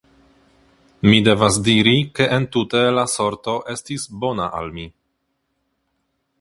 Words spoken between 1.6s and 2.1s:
diri,